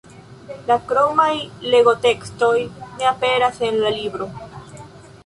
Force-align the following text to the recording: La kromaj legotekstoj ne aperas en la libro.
La 0.69 0.77
kromaj 0.91 1.33
legotekstoj 1.73 2.53
ne 2.65 3.07
aperas 3.11 3.61
en 3.69 3.79
la 3.85 3.93
libro. 3.99 4.31